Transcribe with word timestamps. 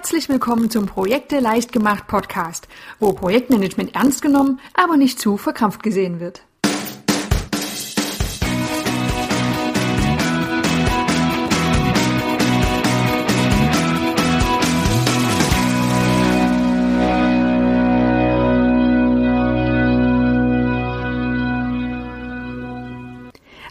Herzlich 0.00 0.30
willkommen 0.30 0.70
zum 0.70 0.86
Projekte 0.86 1.40
leicht 1.40 1.72
gemacht 1.72 2.06
Podcast, 2.06 2.68
wo 3.00 3.12
Projektmanagement 3.12 3.94
ernst 3.94 4.22
genommen, 4.22 4.58
aber 4.72 4.96
nicht 4.96 5.20
zu 5.20 5.36
verkrampft 5.36 5.82
gesehen 5.82 6.20
wird. 6.20 6.40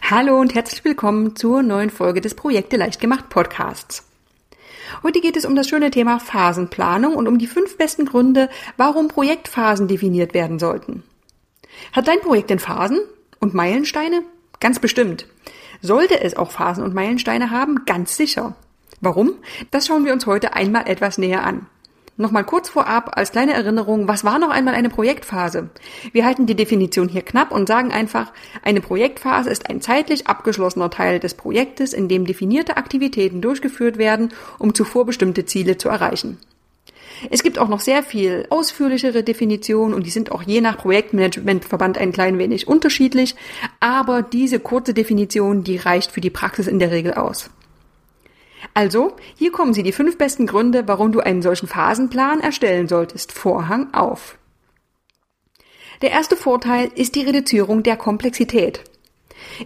Hallo 0.08 0.38
und 0.38 0.54
herzlich 0.54 0.84
willkommen 0.84 1.34
zur 1.34 1.64
neuen 1.64 1.90
Folge 1.90 2.20
des 2.20 2.36
Projekte 2.36 2.76
leicht 2.76 3.00
gemacht 3.00 3.28
Podcasts. 3.30 4.09
Heute 5.02 5.20
geht 5.20 5.36
es 5.36 5.46
um 5.46 5.54
das 5.54 5.68
schöne 5.68 5.90
Thema 5.90 6.18
Phasenplanung 6.18 7.14
und 7.14 7.26
um 7.26 7.38
die 7.38 7.46
fünf 7.46 7.78
besten 7.78 8.04
Gründe, 8.04 8.50
warum 8.76 9.08
Projektphasen 9.08 9.88
definiert 9.88 10.34
werden 10.34 10.58
sollten. 10.58 11.02
Hat 11.92 12.06
dein 12.06 12.20
Projekt 12.20 12.50
denn 12.50 12.58
Phasen 12.58 13.00
und 13.38 13.54
Meilensteine? 13.54 14.22
Ganz 14.60 14.78
bestimmt. 14.78 15.26
Sollte 15.80 16.20
es 16.20 16.36
auch 16.36 16.50
Phasen 16.50 16.84
und 16.84 16.94
Meilensteine 16.94 17.50
haben? 17.50 17.86
Ganz 17.86 18.16
sicher. 18.16 18.54
Warum? 19.00 19.34
Das 19.70 19.86
schauen 19.86 20.04
wir 20.04 20.12
uns 20.12 20.26
heute 20.26 20.52
einmal 20.52 20.86
etwas 20.86 21.16
näher 21.16 21.44
an. 21.44 21.66
Nochmal 22.20 22.44
kurz 22.44 22.68
vorab 22.68 23.16
als 23.16 23.32
kleine 23.32 23.54
Erinnerung, 23.54 24.06
was 24.06 24.24
war 24.24 24.38
noch 24.38 24.50
einmal 24.50 24.74
eine 24.74 24.90
Projektphase? 24.90 25.70
Wir 26.12 26.26
halten 26.26 26.44
die 26.44 26.54
Definition 26.54 27.08
hier 27.08 27.22
knapp 27.22 27.50
und 27.50 27.66
sagen 27.66 27.92
einfach, 27.92 28.30
eine 28.62 28.82
Projektphase 28.82 29.48
ist 29.48 29.70
ein 29.70 29.80
zeitlich 29.80 30.26
abgeschlossener 30.26 30.90
Teil 30.90 31.18
des 31.18 31.32
Projektes, 31.32 31.94
in 31.94 32.08
dem 32.08 32.26
definierte 32.26 32.76
Aktivitäten 32.76 33.40
durchgeführt 33.40 33.96
werden, 33.96 34.34
um 34.58 34.74
zuvor 34.74 35.06
bestimmte 35.06 35.46
Ziele 35.46 35.78
zu 35.78 35.88
erreichen. 35.88 36.36
Es 37.30 37.42
gibt 37.42 37.58
auch 37.58 37.68
noch 37.68 37.80
sehr 37.80 38.02
viel 38.02 38.46
ausführlichere 38.50 39.22
Definitionen 39.22 39.94
und 39.94 40.04
die 40.04 40.10
sind 40.10 40.30
auch 40.30 40.42
je 40.42 40.60
nach 40.60 40.76
Projektmanagementverband 40.76 41.96
ein 41.96 42.12
klein 42.12 42.36
wenig 42.36 42.68
unterschiedlich, 42.68 43.34
aber 43.80 44.20
diese 44.20 44.60
kurze 44.60 44.92
Definition, 44.92 45.64
die 45.64 45.78
reicht 45.78 46.12
für 46.12 46.20
die 46.20 46.28
Praxis 46.28 46.66
in 46.66 46.80
der 46.80 46.90
Regel 46.90 47.14
aus. 47.14 47.48
Also, 48.74 49.16
hier 49.36 49.52
kommen 49.52 49.74
sie 49.74 49.82
die 49.82 49.92
fünf 49.92 50.18
besten 50.18 50.46
Gründe, 50.46 50.86
warum 50.86 51.12
du 51.12 51.20
einen 51.20 51.42
solchen 51.42 51.68
Phasenplan 51.68 52.40
erstellen 52.40 52.88
solltest. 52.88 53.32
Vorhang 53.32 53.92
auf. 53.94 54.36
Der 56.02 56.10
erste 56.10 56.36
Vorteil 56.36 56.90
ist 56.94 57.14
die 57.14 57.22
Reduzierung 57.22 57.82
der 57.82 57.96
Komplexität. 57.96 58.82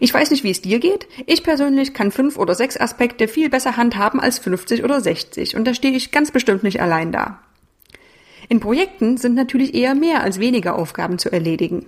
Ich 0.01 0.13
weiß 0.13 0.31
nicht, 0.31 0.45
wie 0.45 0.51
es 0.51 0.63
dir 0.63 0.79
geht. 0.79 1.07
Ich 1.27 1.43
persönlich 1.43 1.95
kann 1.95 2.11
fünf 2.11 2.37
oder 2.37 2.55
sechs 2.55 2.77
Aspekte 2.77 3.29
viel 3.29 3.49
besser 3.49 3.77
handhaben 3.77 4.21
als 4.21 4.39
50 4.39 4.85
oder 4.85 5.01
60 5.01 5.57
und 5.57 5.65
da 5.65 5.75
stehe 5.75 5.97
ich 5.97 6.11
ganz 6.11 6.31
bestimmt 6.31 6.63
nicht 6.63 6.81
allein 6.81 7.13
da. 7.13 7.41
In 8.49 8.61
Projekten 8.61 9.17
sind 9.17 9.35
natürlich 9.35 9.75
eher 9.75 9.95
mehr 9.95 10.23
als 10.23 10.39
weniger 10.39 10.77
Aufgaben 10.77 11.19
zu 11.19 11.33
erledigen. 11.33 11.87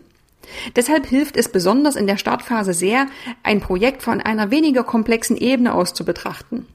Deshalb 0.74 1.06
hilft 1.06 1.36
es 1.36 1.50
besonders 1.50 1.96
in 1.96 2.06
der 2.06 2.16
Startphase 2.16 2.72
sehr, 2.72 3.06
ein 3.42 3.60
Projekt 3.60 4.02
von 4.02 4.20
einer 4.20 4.50
weniger 4.50 4.84
komplexen 4.84 5.36
Ebene 5.36 5.74
aus 5.74 5.92
zu 5.92 6.04
betrachten. 6.04 6.66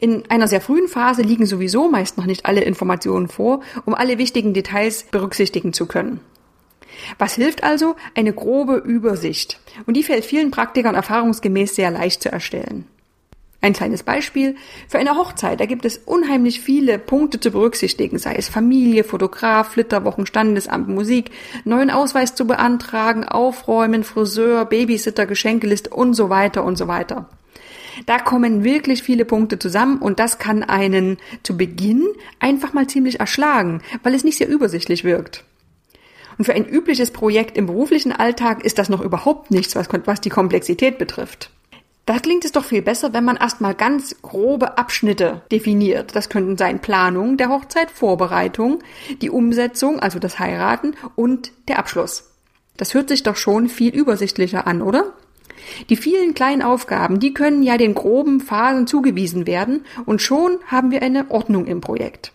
In 0.00 0.24
einer 0.30 0.48
sehr 0.48 0.60
frühen 0.60 0.88
Phase 0.88 1.22
liegen 1.22 1.46
sowieso 1.46 1.90
meist 1.90 2.16
noch 2.16 2.26
nicht 2.26 2.46
alle 2.46 2.62
Informationen 2.62 3.28
vor, 3.28 3.60
um 3.84 3.94
alle 3.94 4.18
wichtigen 4.18 4.54
Details 4.54 5.04
berücksichtigen 5.10 5.72
zu 5.72 5.86
können. 5.86 6.20
Was 7.18 7.34
hilft 7.34 7.64
also? 7.64 7.96
Eine 8.14 8.32
grobe 8.32 8.76
Übersicht. 8.76 9.60
Und 9.86 9.96
die 9.96 10.02
fällt 10.02 10.24
vielen 10.24 10.50
Praktikern 10.50 10.94
erfahrungsgemäß 10.94 11.74
sehr 11.74 11.90
leicht 11.90 12.22
zu 12.22 12.30
erstellen. 12.30 12.86
Ein 13.60 13.72
kleines 13.72 14.02
Beispiel. 14.02 14.56
Für 14.88 14.98
eine 14.98 15.16
Hochzeit, 15.16 15.58
da 15.58 15.64
gibt 15.64 15.86
es 15.86 15.96
unheimlich 15.96 16.60
viele 16.60 16.98
Punkte 16.98 17.40
zu 17.40 17.50
berücksichtigen, 17.50 18.18
sei 18.18 18.34
es 18.34 18.50
Familie, 18.50 19.04
Fotograf, 19.04 19.70
Flitterwochen, 19.70 20.26
Standesamt, 20.26 20.88
Musik, 20.88 21.30
neuen 21.64 21.90
Ausweis 21.90 22.34
zu 22.34 22.46
beantragen, 22.46 23.24
Aufräumen, 23.24 24.04
Friseur, 24.04 24.66
Babysitter, 24.66 25.24
Geschenkeliste 25.24 25.88
und 25.88 26.12
so 26.12 26.28
weiter 26.28 26.62
und 26.62 26.76
so 26.76 26.88
weiter. 26.88 27.26
Da 28.06 28.18
kommen 28.18 28.64
wirklich 28.64 29.02
viele 29.02 29.24
Punkte 29.24 29.58
zusammen 29.58 29.98
und 29.98 30.18
das 30.18 30.38
kann 30.38 30.62
einen 30.62 31.18
zu 31.42 31.56
Beginn 31.56 32.06
einfach 32.40 32.72
mal 32.72 32.86
ziemlich 32.86 33.20
erschlagen, 33.20 33.82
weil 34.02 34.14
es 34.14 34.24
nicht 34.24 34.38
sehr 34.38 34.48
übersichtlich 34.48 35.04
wirkt. 35.04 35.44
Und 36.38 36.44
für 36.44 36.54
ein 36.54 36.68
übliches 36.68 37.10
Projekt 37.10 37.56
im 37.56 37.66
beruflichen 37.66 38.12
Alltag 38.12 38.64
ist 38.64 38.78
das 38.78 38.88
noch 38.88 39.00
überhaupt 39.00 39.50
nichts, 39.50 39.76
was, 39.76 40.20
die 40.20 40.30
Komplexität 40.30 40.98
betrifft. 40.98 41.50
Da 42.06 42.18
klingt 42.18 42.44
es 42.44 42.52
doch 42.52 42.64
viel 42.64 42.82
besser, 42.82 43.14
wenn 43.14 43.24
man 43.24 43.36
erstmal 43.36 43.74
ganz 43.74 44.20
grobe 44.20 44.76
Abschnitte 44.76 45.40
definiert. 45.50 46.14
Das 46.14 46.28
könnten 46.28 46.58
sein 46.58 46.80
Planung 46.80 47.38
der 47.38 47.48
Hochzeit, 47.48 47.90
Vorbereitung, 47.90 48.80
die 49.22 49.30
Umsetzung, 49.30 50.00
also 50.00 50.18
das 50.18 50.38
Heiraten 50.38 50.94
und 51.16 51.52
der 51.68 51.78
Abschluss. 51.78 52.30
Das 52.76 52.92
hört 52.92 53.08
sich 53.08 53.22
doch 53.22 53.36
schon 53.36 53.68
viel 53.68 53.94
übersichtlicher 53.94 54.66
an, 54.66 54.82
oder? 54.82 55.14
Die 55.88 55.96
vielen 55.96 56.34
kleinen 56.34 56.62
Aufgaben, 56.62 57.20
die 57.20 57.34
können 57.34 57.62
ja 57.62 57.76
den 57.76 57.94
groben 57.94 58.40
Phasen 58.40 58.86
zugewiesen 58.86 59.46
werden 59.46 59.84
und 60.06 60.22
schon 60.22 60.58
haben 60.66 60.90
wir 60.90 61.02
eine 61.02 61.30
Ordnung 61.30 61.66
im 61.66 61.80
Projekt. 61.80 62.32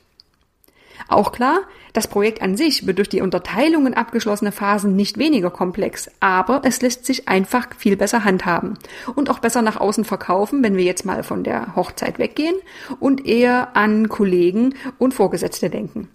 Auch 1.07 1.31
klar, 1.31 1.61
das 1.93 2.07
Projekt 2.07 2.41
an 2.41 2.55
sich 2.55 2.85
wird 2.85 2.99
durch 2.99 3.09
die 3.09 3.21
Unterteilung 3.21 3.87
in 3.87 3.95
abgeschlossene 3.95 4.51
Phasen 4.51 4.95
nicht 4.95 5.17
weniger 5.17 5.49
komplex, 5.49 6.09
aber 6.19 6.61
es 6.63 6.81
lässt 6.81 7.05
sich 7.05 7.27
einfach 7.27 7.67
viel 7.75 7.97
besser 7.97 8.23
handhaben 8.23 8.77
und 9.15 9.29
auch 9.29 9.39
besser 9.39 9.63
nach 9.63 9.77
außen 9.77 10.05
verkaufen, 10.05 10.61
wenn 10.63 10.77
wir 10.77 10.83
jetzt 10.83 11.05
mal 11.05 11.23
von 11.23 11.43
der 11.43 11.75
Hochzeit 11.75 12.19
weggehen 12.19 12.55
und 12.99 13.25
eher 13.25 13.75
an 13.75 14.07
Kollegen 14.07 14.75
und 14.99 15.15
Vorgesetzte 15.15 15.71
denken. 15.71 16.09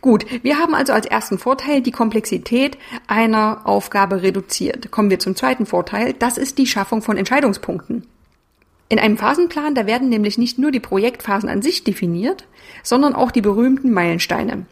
Gut, 0.00 0.26
wir 0.42 0.58
haben 0.58 0.74
also 0.74 0.92
als 0.92 1.06
ersten 1.06 1.38
Vorteil 1.38 1.80
die 1.80 1.90
Komplexität 1.90 2.78
einer 3.06 3.62
Aufgabe 3.64 4.22
reduziert. 4.22 4.90
Kommen 4.90 5.10
wir 5.10 5.18
zum 5.18 5.36
zweiten 5.36 5.66
Vorteil, 5.66 6.12
das 6.12 6.38
ist 6.38 6.58
die 6.58 6.66
Schaffung 6.66 7.02
von 7.02 7.16
Entscheidungspunkten. 7.16 8.06
In 8.88 8.98
einem 8.98 9.16
Phasenplan, 9.16 9.74
da 9.74 9.86
werden 9.86 10.10
nämlich 10.10 10.36
nicht 10.36 10.58
nur 10.58 10.70
die 10.70 10.80
Projektphasen 10.80 11.48
an 11.48 11.62
sich 11.62 11.82
definiert, 11.82 12.46
sondern 12.82 13.14
auch 13.14 13.30
die 13.30 13.40
berühmten 13.40 13.92
Meilensteine. 13.92 14.66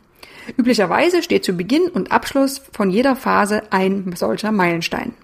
Üblicherweise 0.58 1.22
steht 1.22 1.44
zu 1.44 1.54
Beginn 1.54 1.88
und 1.88 2.12
Abschluss 2.12 2.60
von 2.72 2.90
jeder 2.90 3.16
Phase 3.16 3.62
ein 3.70 4.12
solcher 4.16 4.52
Meilenstein. 4.52 5.14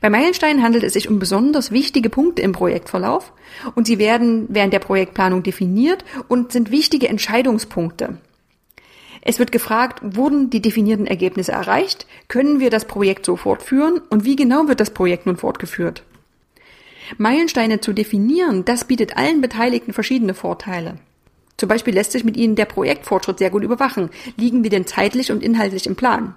Bei 0.00 0.10
Meilensteinen 0.10 0.62
handelt 0.62 0.84
es 0.84 0.92
sich 0.92 1.08
um 1.08 1.18
besonders 1.18 1.70
wichtige 1.70 2.10
Punkte 2.10 2.42
im 2.42 2.52
Projektverlauf 2.52 3.32
und 3.74 3.86
sie 3.86 3.98
werden 3.98 4.46
während 4.48 4.72
der 4.72 4.78
Projektplanung 4.78 5.42
definiert 5.42 6.04
und 6.28 6.52
sind 6.52 6.70
wichtige 6.70 7.08
Entscheidungspunkte. 7.08 8.18
Es 9.22 9.38
wird 9.38 9.52
gefragt, 9.52 10.00
wurden 10.02 10.50
die 10.50 10.62
definierten 10.62 11.06
Ergebnisse 11.06 11.52
erreicht? 11.52 12.06
Können 12.28 12.60
wir 12.60 12.70
das 12.70 12.84
Projekt 12.84 13.26
so 13.26 13.36
fortführen? 13.36 14.00
Und 14.10 14.24
wie 14.24 14.36
genau 14.36 14.68
wird 14.68 14.80
das 14.80 14.90
Projekt 14.90 15.26
nun 15.26 15.36
fortgeführt? 15.36 16.02
Meilensteine 17.16 17.80
zu 17.80 17.92
definieren, 17.92 18.64
das 18.64 18.84
bietet 18.84 19.16
allen 19.16 19.40
Beteiligten 19.40 19.92
verschiedene 19.92 20.34
Vorteile. 20.34 20.98
Zum 21.56 21.68
Beispiel 21.68 21.94
lässt 21.94 22.12
sich 22.12 22.24
mit 22.24 22.36
ihnen 22.36 22.54
der 22.54 22.66
Projektfortschritt 22.66 23.38
sehr 23.38 23.50
gut 23.50 23.64
überwachen. 23.64 24.10
Liegen 24.36 24.62
wir 24.62 24.70
denn 24.70 24.86
zeitlich 24.86 25.32
und 25.32 25.42
inhaltlich 25.42 25.86
im 25.86 25.96
Plan? 25.96 26.34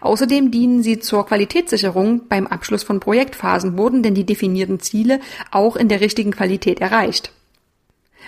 Außerdem 0.00 0.50
dienen 0.50 0.82
sie 0.82 0.98
zur 0.98 1.26
Qualitätssicherung 1.26 2.26
beim 2.28 2.46
Abschluss 2.46 2.82
von 2.82 3.00
Projektphasen. 3.00 3.76
Wurden 3.76 4.02
denn 4.02 4.14
die 4.14 4.24
definierten 4.24 4.80
Ziele 4.80 5.20
auch 5.50 5.76
in 5.76 5.88
der 5.88 6.00
richtigen 6.00 6.32
Qualität 6.32 6.80
erreicht? 6.80 7.32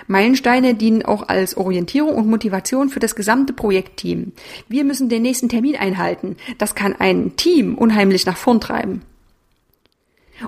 Meilensteine 0.06 0.74
dienen 0.74 1.04
auch 1.04 1.28
als 1.28 1.56
Orientierung 1.56 2.14
und 2.14 2.28
Motivation 2.28 2.88
für 2.88 3.00
das 3.00 3.14
gesamte 3.14 3.52
Projektteam. 3.52 4.32
Wir 4.68 4.84
müssen 4.84 5.08
den 5.08 5.22
nächsten 5.22 5.48
Termin 5.48 5.76
einhalten. 5.76 6.36
Das 6.58 6.74
kann 6.74 6.94
ein 6.98 7.36
Team 7.36 7.76
unheimlich 7.76 8.26
nach 8.26 8.36
vorn 8.36 8.60
treiben. 8.60 9.02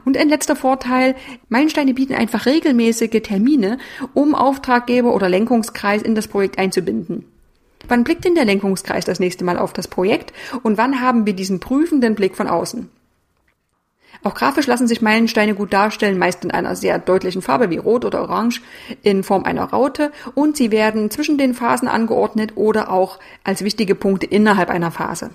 Und 0.05 0.17
ein 0.17 0.29
letzter 0.29 0.55
Vorteil, 0.55 1.17
Meilensteine 1.49 1.95
bieten 1.95 2.15
einfach 2.15 2.47
regelmäßige 2.47 3.23
Termine, 3.23 3.79
um 4.15 4.35
Auftraggeber 4.35 5.15
oder 5.15 5.29
Lenkungskreis 5.29 6.03
in 6.03 6.15
das 6.15 6.29
Projekt 6.29 6.59
einzubinden. 6.59 7.25
Wann 7.89 8.05
blickt 8.05 8.25
denn 8.25 8.35
der 8.35 8.45
Lenkungskreis 8.45 9.05
das 9.05 9.21
nächste 9.21 9.45
Mal 9.45 9.59
auf 9.59 9.73
das 9.73 9.89
Projekt 9.89 10.33
und 10.63 10.79
wann 10.79 11.01
haben 11.01 11.27
wir 11.27 11.33
diesen 11.33 11.61
prüfenden 11.61 12.15
Blick 12.15 12.37
von 12.37 12.47
außen? 12.47 12.89
Auch 14.23 14.35
grafisch 14.35 14.67
lassen 14.67 14.87
sich 14.87 15.01
Meilensteine 15.01 15.55
gut 15.55 15.73
darstellen, 15.73 16.19
meist 16.19 16.45
in 16.45 16.51
einer 16.51 16.77
sehr 16.77 16.99
deutlichen 16.99 17.41
Farbe 17.41 17.71
wie 17.71 17.79
Rot 17.79 18.05
oder 18.05 18.21
Orange 18.23 18.61
in 19.03 19.25
Form 19.25 19.45
einer 19.45 19.65
Raute 19.65 20.13
und 20.35 20.57
sie 20.57 20.71
werden 20.71 21.11
zwischen 21.11 21.39
den 21.39 21.55
Phasen 21.55 21.89
angeordnet 21.89 22.53
oder 22.57 22.91
auch 22.91 23.19
als 23.45 23.65
wichtige 23.65 23.95
Punkte 23.95 24.27
innerhalb 24.27 24.69
einer 24.69 24.91
Phase. 24.91 25.31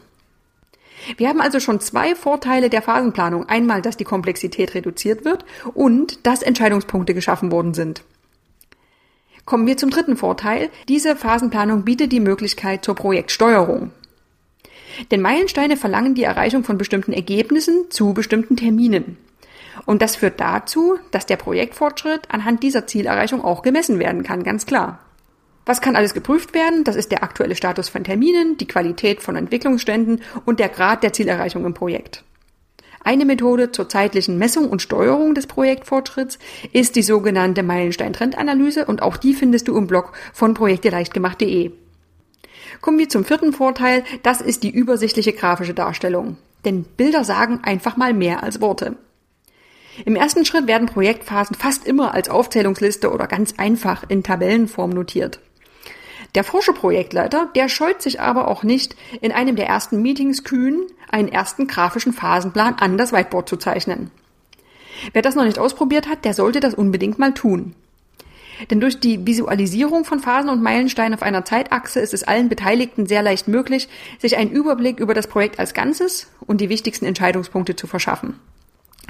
Wir 1.18 1.30
haben 1.30 1.42
also 1.42 1.60
schon 1.60 1.80
zwei 1.80 2.16
Vorteile 2.16 2.70
der 2.70 2.82
Phasenplanung. 2.82 3.48
Einmal, 3.48 3.82
dass 3.82 3.98
die 3.98 4.04
Komplexität 4.04 4.74
reduziert 4.74 5.26
wird 5.26 5.46
und 5.74 6.26
dass 6.26 6.42
Entscheidungspunkte 6.42 7.14
geschaffen 7.14 7.52
worden 7.52 7.74
sind. 7.74 8.04
Kommen 9.46 9.68
wir 9.68 9.78
zum 9.78 9.92
dritten 9.92 10.18
Vorteil. 10.18 10.70
Diese 10.88 11.16
Phasenplanung 11.16 11.84
bietet 11.84 12.12
die 12.12 12.20
Möglichkeit 12.20 12.84
zur 12.84 12.96
Projektsteuerung. 12.96 13.92
Denn 15.12 15.22
Meilensteine 15.22 15.78
verlangen 15.78 16.16
die 16.16 16.24
Erreichung 16.24 16.64
von 16.64 16.78
bestimmten 16.78 17.14
Ergebnissen 17.14 17.86
zu 17.90 18.14
bestimmten 18.14 18.56
Terminen. 18.56 19.18
Und 19.86 20.02
das 20.02 20.16
führt 20.16 20.40
dazu, 20.40 20.98
dass 21.12 21.26
der 21.26 21.38
Projektfortschritt 21.38 22.32
anhand 22.32 22.64
dieser 22.64 22.88
Zielerreichung 22.88 23.44
auch 23.44 23.62
gemessen 23.62 24.00
werden 24.00 24.24
kann, 24.24 24.44
ganz 24.44 24.66
klar. 24.66 25.00
Was 25.66 25.82
kann 25.82 25.96
alles 25.96 26.14
geprüft 26.14 26.54
werden? 26.54 26.84
Das 26.84 26.96
ist 26.96 27.12
der 27.12 27.24
aktuelle 27.24 27.56
Status 27.56 27.90
von 27.90 28.04
Terminen, 28.04 28.58
die 28.58 28.68
Qualität 28.68 29.22
von 29.22 29.36
Entwicklungsständen 29.36 30.22
und 30.46 30.60
der 30.60 30.70
Grad 30.70 31.02
der 31.04 31.12
Zielerreichung 31.12 31.66
im 31.66 31.74
Projekt. 31.74 32.24
Eine 33.04 33.26
Methode 33.26 33.72
zur 33.72 33.88
zeitlichen 33.88 34.38
Messung 34.38 34.70
und 34.70 34.82
Steuerung 34.82 35.36
des 35.36 35.46
Projektfortschritts 35.46 36.40
ist 36.72 36.96
die 36.96 37.04
sogenannte 37.04 37.62
Meilenstein-Trendanalyse 37.62 38.86
und 38.86 39.02
auch 39.02 39.18
die 39.18 39.34
findest 39.34 39.68
du 39.68 39.78
im 39.78 39.88
Blog 39.88 40.14
von 40.34 40.56
projekteleichtgemacht.de. 40.56 41.72
Kommen 42.82 42.98
wir 42.98 43.10
zum 43.10 43.26
vierten 43.26 43.54
Vorteil, 43.54 44.04
das 44.24 44.42
ist 44.42 44.64
die 44.64 44.70
übersichtliche 44.70 45.34
grafische 45.34 45.74
Darstellung. 45.74 46.38
Denn 46.66 46.84
Bilder 46.84 47.24
sagen 47.24 47.62
einfach 47.64 47.98
mal 47.98 48.14
mehr 48.14 48.44
als 48.44 48.62
Worte. 48.62 48.98
Im 50.04 50.16
ersten 50.16 50.46
Schritt 50.46 50.68
werden 50.68 50.88
Projektphasen 50.88 51.56
fast 51.56 51.88
immer 51.88 52.14
als 52.14 52.28
Aufzählungsliste 52.28 53.12
oder 53.12 53.28
ganz 53.28 53.54
einfach 53.58 54.04
in 54.10 54.24
Tabellenform 54.24 54.90
notiert. 54.90 55.40
Der 56.34 56.44
Forscherprojektleiter, 56.44 57.50
der 57.56 57.70
scheut 57.70 58.02
sich 58.02 58.20
aber 58.20 58.50
auch 58.50 58.64
nicht, 58.64 58.96
in 59.22 59.32
einem 59.32 59.56
der 59.56 59.68
ersten 59.68 60.02
Meetings 60.02 60.44
kühn 60.44 60.86
einen 61.10 61.30
ersten 61.30 61.68
grafischen 61.68 62.12
Phasenplan 62.12 62.76
an 62.76 62.98
das 62.98 63.14
Whiteboard 63.14 63.48
zu 63.48 63.56
zeichnen. 63.56 64.12
Wer 65.14 65.22
das 65.22 65.36
noch 65.36 65.46
nicht 65.46 65.60
ausprobiert 65.60 66.08
hat, 66.08 66.26
der 66.26 66.34
sollte 66.34 66.60
das 66.60 66.74
unbedingt 66.74 67.20
mal 67.20 67.34
tun. 67.34 67.74
Denn 68.70 68.80
durch 68.80 69.00
die 69.00 69.26
Visualisierung 69.26 70.06
von 70.06 70.20
Phasen 70.20 70.50
und 70.50 70.62
Meilensteinen 70.62 71.14
auf 71.14 71.22
einer 71.22 71.46
Zeitachse 71.46 72.00
ist 72.00 72.14
es 72.14 72.24
allen 72.24 72.50
Beteiligten 72.50 73.06
sehr 73.06 73.22
leicht 73.22 73.48
möglich, 73.48 73.88
sich 74.20 74.38
einen 74.38 74.52
Überblick 74.52 75.00
über 75.00 75.14
das 75.14 75.28
Projekt 75.28 75.60
als 75.60 75.74
Ganzes 75.74 76.28
und 76.46 76.62
die 76.62 76.70
wichtigsten 76.70 77.06
Entscheidungspunkte 77.06 77.76
zu 77.76 77.88
verschaffen. 77.88 78.40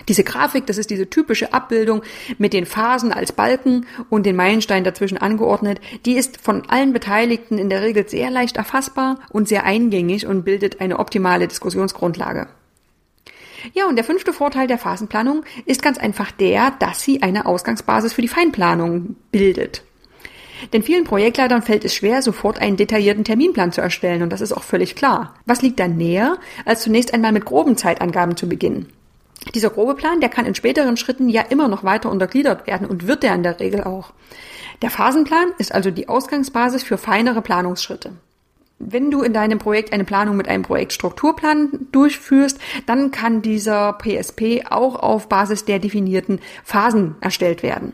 Diese 0.07 0.23
Grafik, 0.23 0.67
das 0.67 0.77
ist 0.77 0.89
diese 0.89 1.09
typische 1.09 1.53
Abbildung 1.53 2.03
mit 2.37 2.53
den 2.53 2.65
Phasen 2.65 3.11
als 3.11 3.31
Balken 3.31 3.85
und 4.09 4.25
den 4.25 4.35
Meilensteinen 4.35 4.83
dazwischen 4.83 5.17
angeordnet, 5.17 5.79
die 6.05 6.17
ist 6.17 6.37
von 6.41 6.69
allen 6.69 6.93
Beteiligten 6.93 7.57
in 7.57 7.69
der 7.69 7.81
Regel 7.81 8.07
sehr 8.07 8.29
leicht 8.29 8.57
erfassbar 8.57 9.19
und 9.29 9.47
sehr 9.47 9.63
eingängig 9.63 10.27
und 10.27 10.43
bildet 10.43 10.81
eine 10.81 10.99
optimale 10.99 11.47
Diskussionsgrundlage. 11.47 12.47
Ja, 13.73 13.87
und 13.87 13.95
der 13.95 14.03
fünfte 14.03 14.33
Vorteil 14.33 14.67
der 14.67 14.77
Phasenplanung 14.77 15.43
ist 15.65 15.81
ganz 15.81 15.97
einfach 15.97 16.31
der, 16.31 16.71
dass 16.71 17.01
sie 17.01 17.21
eine 17.21 17.45
Ausgangsbasis 17.45 18.13
für 18.13 18.21
die 18.21 18.27
Feinplanung 18.27 19.15
bildet. 19.31 19.83
Denn 20.73 20.83
vielen 20.83 21.03
Projektleitern 21.03 21.61
fällt 21.61 21.85
es 21.85 21.93
schwer, 21.93 22.21
sofort 22.21 22.59
einen 22.59 22.77
detaillierten 22.77 23.23
Terminplan 23.23 23.71
zu 23.71 23.81
erstellen, 23.81 24.23
und 24.23 24.31
das 24.31 24.41
ist 24.41 24.53
auch 24.53 24.63
völlig 24.63 24.95
klar. 24.95 25.35
Was 25.45 25.61
liegt 25.61 25.79
dann 25.79 25.97
näher, 25.97 26.37
als 26.63 26.81
zunächst 26.81 27.13
einmal 27.13 27.31
mit 27.31 27.45
groben 27.45 27.77
Zeitangaben 27.77 28.37
zu 28.37 28.47
beginnen? 28.47 28.87
Dieser 29.53 29.69
grobe 29.69 29.95
Plan, 29.95 30.21
der 30.21 30.29
kann 30.29 30.45
in 30.45 30.55
späteren 30.55 30.97
Schritten 30.97 31.29
ja 31.29 31.41
immer 31.41 31.67
noch 31.67 31.83
weiter 31.83 32.09
untergliedert 32.09 32.67
werden 32.67 32.87
und 32.87 33.05
wird 33.05 33.23
er 33.23 33.35
in 33.35 33.43
der 33.43 33.59
Regel 33.59 33.83
auch. 33.83 34.11
Der 34.81 34.89
Phasenplan 34.89 35.51
ist 35.57 35.73
also 35.73 35.91
die 35.91 36.09
Ausgangsbasis 36.09 36.83
für 36.83 36.97
feinere 36.97 37.41
Planungsschritte. 37.41 38.13
Wenn 38.77 39.09
du 39.09 39.21
in 39.21 39.33
deinem 39.33 39.57
Projekt 39.57 39.93
eine 39.93 40.03
Planung 40.03 40.35
mit 40.35 40.49
einem 40.49 40.63
Projektstrukturplan 40.63 41.87
durchführst, 41.91 42.59
dann 42.85 43.11
kann 43.11 43.41
dieser 43.41 43.93
PSP 43.93 44.65
auch 44.69 44.95
auf 44.95 45.29
Basis 45.29 45.63
der 45.63 45.79
definierten 45.79 46.39
Phasen 46.63 47.15
erstellt 47.21 47.63
werden. 47.63 47.93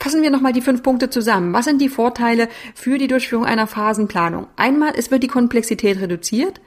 Fassen 0.00 0.22
wir 0.22 0.30
nochmal 0.30 0.52
die 0.52 0.60
fünf 0.60 0.82
Punkte 0.82 1.10
zusammen. 1.10 1.52
Was 1.52 1.66
sind 1.66 1.80
die 1.80 1.88
Vorteile 1.88 2.48
für 2.74 2.98
die 2.98 3.08
Durchführung 3.08 3.44
einer 3.44 3.66
Phasenplanung? 3.66 4.46
Einmal, 4.56 4.92
es 4.96 5.10
wird 5.10 5.22
die 5.22 5.28
Komplexität 5.28 6.00
reduziert. 6.00 6.60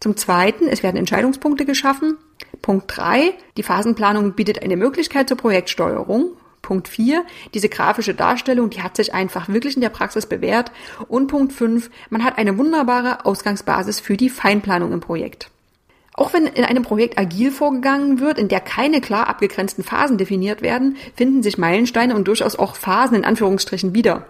Zum 0.00 0.16
Zweiten, 0.16 0.66
es 0.68 0.82
werden 0.82 0.96
Entscheidungspunkte 0.96 1.64
geschaffen. 1.64 2.16
Punkt 2.62 2.96
drei, 2.96 3.34
die 3.56 3.62
Phasenplanung 3.62 4.32
bietet 4.32 4.62
eine 4.62 4.76
Möglichkeit 4.76 5.28
zur 5.28 5.36
Projektsteuerung. 5.36 6.32
Punkt 6.64 6.88
4, 6.88 7.24
diese 7.52 7.68
grafische 7.68 8.14
Darstellung, 8.14 8.70
die 8.70 8.82
hat 8.82 8.96
sich 8.96 9.14
einfach 9.14 9.48
wirklich 9.48 9.76
in 9.76 9.82
der 9.82 9.90
Praxis 9.90 10.26
bewährt. 10.26 10.72
Und 11.06 11.28
Punkt 11.28 11.52
5, 11.52 11.90
man 12.10 12.24
hat 12.24 12.38
eine 12.38 12.58
wunderbare 12.58 13.24
Ausgangsbasis 13.26 14.00
für 14.00 14.16
die 14.16 14.30
Feinplanung 14.30 14.92
im 14.92 15.00
Projekt. 15.00 15.50
Auch 16.14 16.32
wenn 16.32 16.46
in 16.46 16.64
einem 16.64 16.84
Projekt 16.84 17.18
agil 17.18 17.50
vorgegangen 17.50 18.20
wird, 18.20 18.38
in 18.38 18.48
der 18.48 18.60
keine 18.60 19.00
klar 19.00 19.28
abgegrenzten 19.28 19.84
Phasen 19.84 20.16
definiert 20.16 20.62
werden, 20.62 20.96
finden 21.14 21.42
sich 21.42 21.58
Meilensteine 21.58 22.14
und 22.14 22.26
durchaus 22.26 22.56
auch 22.56 22.76
Phasen 22.76 23.16
in 23.16 23.24
Anführungsstrichen 23.24 23.94
wieder. 23.94 24.26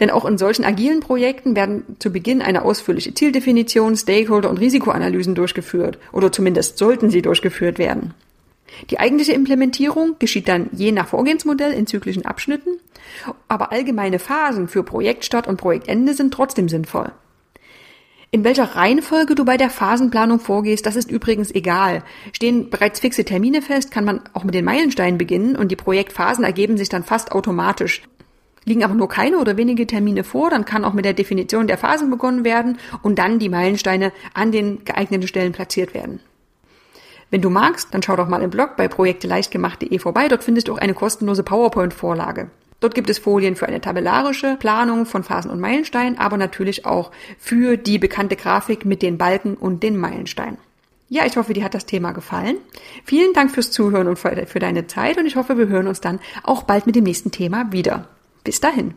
Denn 0.00 0.10
auch 0.10 0.24
in 0.24 0.38
solchen 0.38 0.64
agilen 0.64 1.00
Projekten 1.00 1.54
werden 1.54 1.84
zu 1.98 2.10
Beginn 2.10 2.42
eine 2.42 2.62
ausführliche 2.64 3.14
Zieldefinition, 3.14 3.96
Stakeholder- 3.96 4.50
und 4.50 4.58
Risikoanalysen 4.58 5.34
durchgeführt 5.34 5.98
oder 6.10 6.32
zumindest 6.32 6.78
sollten 6.78 7.10
sie 7.10 7.22
durchgeführt 7.22 7.78
werden. 7.78 8.14
Die 8.90 8.98
eigentliche 8.98 9.32
Implementierung 9.32 10.16
geschieht 10.18 10.48
dann 10.48 10.70
je 10.72 10.92
nach 10.92 11.08
Vorgehensmodell 11.08 11.72
in 11.72 11.86
zyklischen 11.86 12.24
Abschnitten, 12.24 12.78
aber 13.48 13.72
allgemeine 13.72 14.18
Phasen 14.18 14.68
für 14.68 14.82
Projektstart 14.82 15.46
und 15.46 15.56
Projektende 15.56 16.14
sind 16.14 16.32
trotzdem 16.32 16.68
sinnvoll. 16.68 17.12
In 18.32 18.44
welcher 18.44 18.76
Reihenfolge 18.76 19.34
du 19.34 19.44
bei 19.44 19.56
der 19.56 19.70
Phasenplanung 19.70 20.38
vorgehst, 20.38 20.86
das 20.86 20.94
ist 20.94 21.10
übrigens 21.10 21.52
egal. 21.52 22.04
Stehen 22.32 22.70
bereits 22.70 23.00
fixe 23.00 23.24
Termine 23.24 23.60
fest, 23.60 23.90
kann 23.90 24.04
man 24.04 24.20
auch 24.34 24.44
mit 24.44 24.54
den 24.54 24.64
Meilensteinen 24.64 25.18
beginnen 25.18 25.56
und 25.56 25.72
die 25.72 25.76
Projektphasen 25.76 26.44
ergeben 26.44 26.76
sich 26.78 26.88
dann 26.88 27.02
fast 27.02 27.32
automatisch. 27.32 28.02
Liegen 28.64 28.84
aber 28.84 28.94
nur 28.94 29.08
keine 29.08 29.38
oder 29.38 29.56
wenige 29.56 29.84
Termine 29.86 30.22
vor, 30.22 30.48
dann 30.50 30.64
kann 30.64 30.84
auch 30.84 30.92
mit 30.92 31.04
der 31.04 31.14
Definition 31.14 31.66
der 31.66 31.78
Phasen 31.78 32.08
begonnen 32.08 32.44
werden 32.44 32.78
und 33.02 33.18
dann 33.18 33.40
die 33.40 33.48
Meilensteine 33.48 34.12
an 34.32 34.52
den 34.52 34.84
geeigneten 34.84 35.26
Stellen 35.26 35.52
platziert 35.52 35.92
werden. 35.92 36.20
Wenn 37.30 37.42
du 37.42 37.50
magst, 37.50 37.88
dann 37.92 38.02
schau 38.02 38.16
doch 38.16 38.28
mal 38.28 38.42
im 38.42 38.50
Blog 38.50 38.76
bei 38.76 38.88
projekteleichtgemacht.de 38.88 39.98
vorbei. 39.98 40.28
Dort 40.28 40.42
findest 40.42 40.68
du 40.68 40.74
auch 40.74 40.78
eine 40.78 40.94
kostenlose 40.94 41.44
PowerPoint-Vorlage. 41.44 42.50
Dort 42.80 42.94
gibt 42.94 43.10
es 43.10 43.18
Folien 43.18 43.56
für 43.56 43.66
eine 43.66 43.80
tabellarische 43.80 44.56
Planung 44.58 45.06
von 45.06 45.22
Phasen 45.22 45.50
und 45.50 45.60
Meilensteinen, 45.60 46.18
aber 46.18 46.38
natürlich 46.38 46.86
auch 46.86 47.12
für 47.38 47.76
die 47.76 47.98
bekannte 47.98 48.36
Grafik 48.36 48.84
mit 48.84 49.02
den 49.02 49.18
Balken 49.18 49.54
und 49.54 49.82
den 49.82 49.98
Meilensteinen. 49.98 50.58
Ja, 51.08 51.26
ich 51.26 51.36
hoffe, 51.36 51.52
dir 51.52 51.64
hat 51.64 51.74
das 51.74 51.86
Thema 51.86 52.12
gefallen. 52.12 52.56
Vielen 53.04 53.32
Dank 53.32 53.50
fürs 53.50 53.70
Zuhören 53.70 54.08
und 54.08 54.18
für 54.18 54.58
deine 54.58 54.86
Zeit 54.86 55.18
und 55.18 55.26
ich 55.26 55.36
hoffe, 55.36 55.58
wir 55.58 55.68
hören 55.68 55.88
uns 55.88 56.00
dann 56.00 56.20
auch 56.42 56.62
bald 56.62 56.86
mit 56.86 56.96
dem 56.96 57.04
nächsten 57.04 57.32
Thema 57.32 57.72
wieder. 57.72 58.08
Bis 58.44 58.60
dahin. 58.60 58.94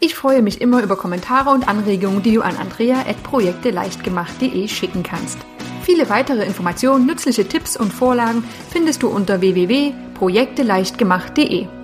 Ich 0.00 0.14
freue 0.14 0.42
mich 0.42 0.60
immer 0.60 0.82
über 0.82 0.96
Kommentare 0.96 1.50
und 1.50 1.66
Anregungen, 1.66 2.22
die 2.22 2.34
du 2.34 2.42
an 2.42 2.56
andrea.projekteleichtgemacht.de 2.56 4.68
schicken 4.68 5.02
kannst. 5.02 5.38
Viele 5.88 6.10
weitere 6.10 6.44
Informationen, 6.44 7.06
nützliche 7.06 7.48
Tipps 7.48 7.74
und 7.74 7.94
Vorlagen 7.94 8.44
findest 8.70 9.02
du 9.02 9.08
unter 9.08 9.40
www.projekteleichtgemacht.de. 9.40 11.77